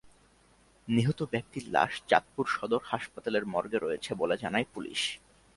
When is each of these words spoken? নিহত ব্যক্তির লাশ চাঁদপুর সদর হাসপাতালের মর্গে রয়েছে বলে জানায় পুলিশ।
নিহত 0.87 1.19
ব্যক্তির 1.31 1.65
লাশ 1.69 1.93
চাঁদপুর 2.07 2.45
সদর 2.47 2.81
হাসপাতালের 2.83 3.43
মর্গে 3.45 3.77
রয়েছে 3.77 4.11
বলে 4.15 4.35
জানায় 4.37 4.67
পুলিশ। 4.73 5.01